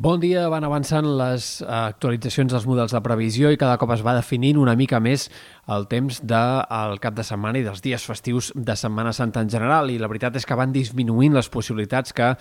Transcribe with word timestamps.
Bon 0.00 0.16
dia, 0.16 0.46
van 0.48 0.64
avançant 0.64 1.04
les 1.04 1.46
eh, 1.60 1.66
actualitzacions 1.68 2.54
dels 2.54 2.64
models 2.64 2.94
de 2.96 3.00
previsió 3.04 3.50
i 3.52 3.58
cada 3.60 3.74
cop 3.76 3.90
es 3.92 4.00
va 4.00 4.14
definint 4.16 4.56
una 4.56 4.72
mica 4.72 4.96
més 4.96 5.26
el 5.70 5.86
temps 5.90 6.18
del 6.26 6.98
cap 7.02 7.14
de 7.14 7.26
setmana 7.26 7.60
i 7.60 7.66
dels 7.66 7.82
dies 7.84 8.06
festius 8.06 8.50
de 8.54 8.74
Setmana 8.76 9.12
Santa 9.14 9.44
en 9.44 9.52
general 9.52 9.90
i 9.90 10.00
la 10.00 10.10
veritat 10.10 10.36
és 10.40 10.46
que 10.46 10.58
van 10.58 10.74
disminuint 10.74 11.36
les 11.36 11.50
possibilitats 11.52 12.16
que 12.16 12.34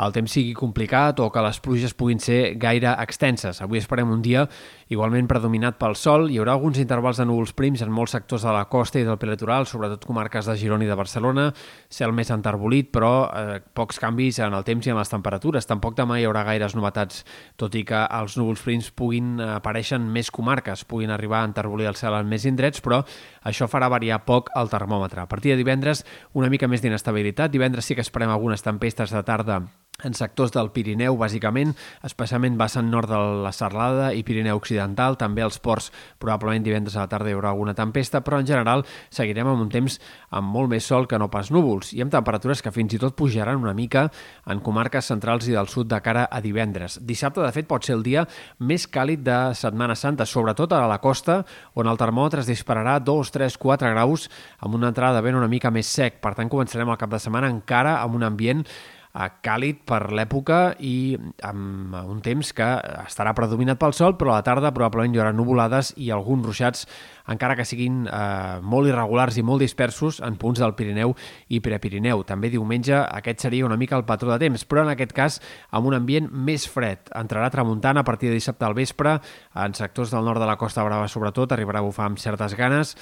el 0.00 0.12
temps 0.14 0.32
sigui 0.32 0.54
complicat 0.56 1.20
o 1.20 1.28
que 1.32 1.42
les 1.44 1.58
pluges 1.60 1.92
puguin 1.92 2.20
ser 2.22 2.54
gaire 2.60 2.94
extenses. 3.02 3.60
Avui 3.60 3.80
esperem 3.82 4.08
un 4.08 4.22
dia 4.24 4.46
igualment 4.92 5.28
predominat 5.28 5.76
pel 5.80 5.96
sol. 6.00 6.30
Hi 6.32 6.38
haurà 6.40 6.54
alguns 6.56 6.80
intervals 6.80 7.20
de 7.20 7.26
núvols 7.28 7.52
prims 7.56 7.82
en 7.84 7.92
molts 7.92 8.14
sectors 8.16 8.46
de 8.46 8.54
la 8.54 8.64
costa 8.72 9.00
i 9.00 9.04
del 9.04 9.18
prelitoral, 9.20 9.66
sobretot 9.68 10.06
comarques 10.08 10.48
de 10.48 10.56
Girona 10.56 10.86
i 10.86 10.88
de 10.88 10.96
Barcelona, 10.96 11.50
cel 11.92 12.14
més 12.16 12.32
enterbolit, 12.32 12.88
però 12.92 13.12
eh, 13.28 13.58
pocs 13.76 14.00
canvis 14.00 14.40
en 14.40 14.56
el 14.56 14.64
temps 14.64 14.88
i 14.88 14.94
en 14.94 15.00
les 15.00 15.12
temperatures. 15.12 15.68
Tampoc 15.68 15.96
demà 15.98 16.18
hi 16.18 16.24
haurà 16.28 16.46
gaires 16.48 16.76
novetats, 16.78 17.26
tot 17.60 17.76
i 17.76 17.84
que 17.84 18.00
els 18.20 18.38
núvols 18.40 18.64
prims 18.64 18.88
puguin 18.96 19.36
aparèixer 19.44 20.00
en 20.00 20.08
més 20.12 20.32
comarques, 20.32 20.86
puguin 20.88 21.12
arribar 21.12 21.42
a 21.42 21.50
enterbolir 21.50 21.90
el 21.92 22.00
cel 22.00 22.16
en 22.16 22.32
més 22.32 22.48
indrets, 22.48 22.71
però 22.80 23.02
això 23.44 23.68
farà 23.68 23.90
variar 23.92 24.22
poc 24.24 24.48
el 24.56 24.70
termòmetre. 24.72 25.20
A 25.20 25.28
partir 25.28 25.52
de 25.52 25.60
divendres, 25.60 26.06
una 26.32 26.48
mica 26.48 26.68
més 26.68 26.80
d'inestabilitat. 26.80 27.52
Divendres 27.52 27.84
sí 27.84 27.94
que 27.94 28.06
esperem 28.06 28.30
algunes 28.30 28.62
tempestes 28.62 29.12
de 29.12 29.22
tarda 29.26 29.60
en 30.02 30.14
sectors 30.14 30.50
del 30.50 30.70
Pirineu, 30.74 31.16
bàsicament, 31.18 31.74
especialment 32.06 32.56
vessant 32.58 32.88
nord 32.90 33.10
de 33.10 33.18
la 33.44 33.52
Serlada 33.54 34.10
i 34.16 34.24
Pirineu 34.26 34.58
Occidental, 34.58 35.16
també 35.20 35.44
als 35.44 35.60
ports 35.62 35.90
probablement 36.22 36.64
divendres 36.64 36.96
a 36.96 37.04
la 37.04 37.10
tarda 37.12 37.30
hi 37.30 37.36
haurà 37.36 37.52
alguna 37.52 37.74
tempesta, 37.78 38.22
però 38.24 38.40
en 38.40 38.48
general 38.48 38.84
seguirem 39.10 39.52
amb 39.52 39.62
un 39.62 39.70
temps 39.70 39.98
amb 40.30 40.50
molt 40.52 40.72
més 40.72 40.86
sol 40.88 41.06
que 41.06 41.20
no 41.20 41.30
pas 41.30 41.52
núvols 41.54 41.92
i 41.94 42.02
amb 42.02 42.12
temperatures 42.14 42.62
que 42.62 42.72
fins 42.74 42.96
i 42.96 43.00
tot 43.02 43.14
pujaran 43.18 43.60
una 43.62 43.74
mica 43.76 44.08
en 44.50 44.62
comarques 44.64 45.06
centrals 45.12 45.46
i 45.48 45.54
del 45.54 45.70
sud 45.70 45.90
de 45.92 46.00
cara 46.02 46.24
a 46.30 46.40
divendres. 46.42 46.98
Dissabte, 47.06 47.42
de 47.44 47.52
fet, 47.54 47.68
pot 47.70 47.84
ser 47.86 47.94
el 47.98 48.02
dia 48.06 48.24
més 48.58 48.88
càlid 48.90 49.22
de 49.22 49.38
Setmana 49.58 49.94
Santa, 49.94 50.26
sobretot 50.26 50.72
a 50.72 50.86
la 50.90 50.98
costa, 51.04 51.42
on 51.78 51.86
el 51.86 52.00
termòmetre 52.00 52.42
es 52.42 52.50
dispararà 52.50 52.98
2, 52.98 53.30
3, 53.36 53.58
4 53.60 53.92
graus 53.94 54.26
amb 54.58 54.74
una 54.74 54.90
entrada 54.90 55.20
de 55.20 55.28
vent 55.28 55.38
una 55.38 55.52
mica 55.52 55.70
més 55.70 55.86
sec. 55.86 56.18
Per 56.22 56.34
tant, 56.34 56.50
començarem 56.50 56.90
el 56.90 56.98
cap 56.98 57.12
de 57.12 57.22
setmana 57.22 57.52
encara 57.52 58.00
amb 58.00 58.18
un 58.18 58.26
ambient 58.26 58.66
càlid 59.12 59.82
per 59.84 60.06
l'època 60.16 60.72
i 60.80 61.18
amb 61.44 61.96
un 62.00 62.22
temps 62.24 62.52
que 62.56 62.68
estarà 63.04 63.34
predominat 63.36 63.80
pel 63.80 63.92
sol, 63.92 64.16
però 64.16 64.32
a 64.32 64.38
la 64.40 64.46
tarda 64.46 64.72
probablement 64.72 65.12
hi 65.12 65.20
haurà 65.20 65.34
nuvolades 65.36 65.92
i 66.00 66.08
alguns 66.10 66.46
ruixats, 66.48 66.86
encara 67.28 67.56
que 67.58 67.66
siguin 67.68 68.06
eh, 68.06 68.60
molt 68.64 68.88
irregulars 68.88 69.36
i 69.36 69.44
molt 69.44 69.60
dispersos 69.62 70.22
en 70.24 70.38
punts 70.40 70.62
del 70.62 70.72
Pirineu 70.78 71.12
i 71.52 71.60
Prepirineu. 71.60 72.24
També 72.28 72.50
diumenge 72.50 72.96
aquest 73.02 73.44
seria 73.44 73.66
una 73.68 73.76
mica 73.76 73.98
el 74.00 74.06
patró 74.08 74.32
de 74.32 74.40
temps, 74.46 74.64
però 74.64 74.86
en 74.86 74.94
aquest 74.94 75.12
cas 75.16 75.40
amb 75.70 75.90
un 75.90 75.98
ambient 75.98 76.30
més 76.32 76.64
fred. 76.68 77.12
Entrarà 77.18 77.50
tramuntant 77.52 78.00
a 78.00 78.06
partir 78.08 78.32
de 78.32 78.40
dissabte 78.40 78.64
al 78.64 78.78
vespre, 78.78 79.18
en 79.54 79.76
sectors 79.76 80.14
del 80.14 80.24
nord 80.24 80.40
de 80.40 80.48
la 80.48 80.56
Costa 80.56 80.84
Brava 80.88 81.10
sobretot, 81.12 81.52
arribarà 81.52 81.84
a 81.84 81.86
bufar 81.86 82.08
amb 82.08 82.22
certes 82.22 82.56
ganes, 82.56 82.96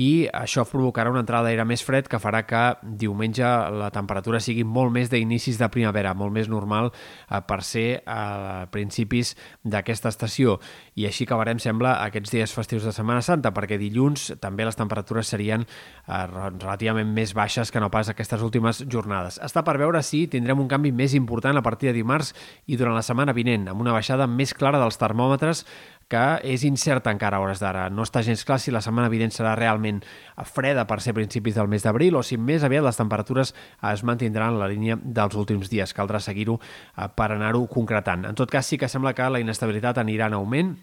i 0.00 0.28
això 0.32 0.64
provocarà 0.64 1.10
una 1.12 1.20
entrada 1.20 1.48
d'aire 1.48 1.66
més 1.68 1.82
fred 1.84 2.06
que 2.08 2.20
farà 2.22 2.40
que 2.48 2.60
diumenge 3.02 3.44
la 3.76 3.90
temperatura 3.92 4.40
sigui 4.40 4.64
molt 4.64 4.94
més 4.94 5.10
d'inicis 5.12 5.58
de 5.60 5.68
primavera, 5.72 6.14
molt 6.16 6.32
més 6.32 6.48
normal 6.48 6.88
eh, 6.90 7.40
per 7.44 7.60
ser 7.66 8.00
a 8.08 8.66
principis 8.72 9.34
d'aquesta 9.62 10.08
estació. 10.08 10.56
I 10.96 11.04
així 11.10 11.26
acabarem, 11.28 11.60
sembla, 11.60 11.98
aquests 12.06 12.32
dies 12.32 12.56
festius 12.56 12.88
de 12.88 12.94
Setmana 12.96 13.20
Santa, 13.26 13.52
perquè 13.52 13.76
dilluns 13.80 14.30
també 14.40 14.64
les 14.64 14.78
temperatures 14.78 15.34
serien 15.34 15.66
eh, 15.66 16.24
relativament 16.32 17.12
més 17.12 17.34
baixes 17.36 17.70
que 17.70 17.82
no 17.82 17.92
pas 17.92 18.08
aquestes 18.08 18.40
últimes 18.46 18.84
jornades. 18.88 19.40
Està 19.44 19.64
per 19.66 19.76
veure 19.82 20.00
si 20.06 20.26
tindrem 20.32 20.64
un 20.64 20.70
canvi 20.70 20.94
més 20.96 21.14
important 21.18 21.60
a 21.60 21.66
partir 21.66 21.90
de 21.90 21.98
dimarts 22.00 22.32
i 22.66 22.80
durant 22.80 22.96
la 22.96 23.04
setmana 23.04 23.36
vinent, 23.36 23.68
amb 23.68 23.84
una 23.84 23.96
baixada 23.96 24.30
més 24.30 24.56
clara 24.56 24.80
dels 24.80 25.00
termòmetres 25.00 25.66
que 26.10 26.24
és 26.42 26.64
incerta 26.66 27.12
encara 27.14 27.38
a 27.38 27.44
hores 27.44 27.62
d'ara. 27.62 27.86
No 27.94 28.04
està 28.06 28.24
gens 28.26 28.42
clar 28.44 28.58
si 28.60 28.74
la 28.74 28.82
setmana 28.84 29.10
vinent 29.12 29.32
serà 29.34 29.54
realment 29.58 30.02
freda 30.50 30.86
per 30.90 31.00
ser 31.04 31.14
principis 31.14 31.56
del 31.56 31.70
mes 31.70 31.86
d'abril 31.86 32.18
o 32.18 32.24
si 32.26 32.36
més 32.36 32.66
aviat 32.66 32.84
les 32.84 32.98
temperatures 32.98 33.54
es 33.92 34.04
mantindran 34.04 34.56
en 34.56 34.60
la 34.60 34.70
línia 34.70 34.98
dels 35.00 35.38
últims 35.38 35.70
dies. 35.70 35.94
Caldrà 35.94 36.20
seguir-ho 36.20 36.58
eh, 36.60 37.08
per 37.14 37.30
anar-ho 37.30 37.66
concretant. 37.70 38.26
En 38.26 38.38
tot 38.38 38.50
cas, 38.50 38.66
sí 38.66 38.78
que 38.78 38.90
sembla 38.90 39.14
que 39.14 39.30
la 39.30 39.42
inestabilitat 39.42 40.02
anirà 40.02 40.28
en 40.30 40.40
augment 40.40 40.74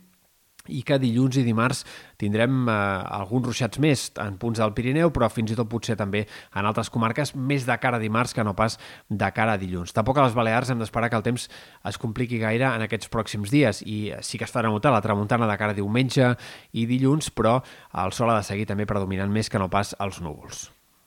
i 0.69 0.83
que 0.88 1.00
dilluns 1.01 1.38
i 1.39 1.45
dimarts 1.45 1.83
tindrem 2.22 2.67
eh, 2.69 2.75
alguns 3.17 3.50
ruixats 3.50 3.81
més 3.83 4.07
en 4.23 4.38
punts 4.41 4.61
del 4.61 4.73
Pirineu, 4.78 5.11
però 5.16 5.29
fins 5.31 5.53
i 5.53 5.57
tot 5.57 5.69
potser 5.72 5.97
també 6.00 6.25
en 6.28 6.69
altres 6.69 6.91
comarques, 6.94 7.33
més 7.35 7.67
de 7.67 7.78
cara 7.81 8.00
a 8.00 8.03
dimarts 8.03 8.33
que 8.33 8.45
no 8.45 8.55
pas 8.57 8.79
de 9.09 9.31
cara 9.35 9.57
a 9.57 9.61
dilluns. 9.61 9.94
Tampoc 9.95 10.17
a 10.17 10.28
les 10.28 10.38
Balears 10.38 10.72
hem 10.72 10.81
d'esperar 10.83 11.11
que 11.11 11.19
el 11.19 11.25
temps 11.25 11.50
es 11.91 12.01
compliqui 12.01 12.41
gaire 12.41 12.69
en 12.73 12.85
aquests 12.85 13.11
pròxims 13.13 13.53
dies 13.53 13.83
i 13.85 14.13
sí 14.22 14.39
que 14.39 14.47
es 14.47 14.53
farà 14.53 14.72
notar 14.72 14.94
la 14.94 15.03
tramuntana 15.03 15.50
de 15.50 15.59
cara 15.59 15.75
a 15.75 15.78
diumenge 15.78 16.33
i 16.73 16.88
dilluns, 16.89 17.31
però 17.31 17.59
el 17.94 18.16
sol 18.16 18.31
ha 18.31 18.39
de 18.41 18.47
seguir 18.47 18.67
també 18.69 18.89
predominant 18.89 19.31
més 19.31 19.49
que 19.49 19.61
no 19.61 19.72
pas 19.72 19.95
els 19.99 20.22
núvols. 20.22 20.76